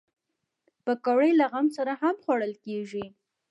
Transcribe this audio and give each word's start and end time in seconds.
پکورې 0.85 1.31
له 1.39 1.45
غم 1.51 1.67
سره 1.77 1.93
هم 2.01 2.15
خوړل 2.23 2.53
کېږي 2.65 3.05